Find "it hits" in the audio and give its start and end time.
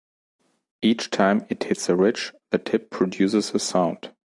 1.47-1.87